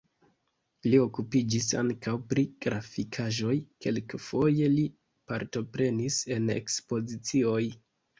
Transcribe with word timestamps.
Li 0.91 0.99
okupiĝis 0.99 1.65
ankaŭ 1.81 2.13
pri 2.31 2.45
grafikaĵoj, 2.65 3.57
kelkfoje 3.87 4.71
li 4.77 4.87
partoprenis 5.33 6.17
en 6.37 6.49
ekspozicioj. 6.55 7.61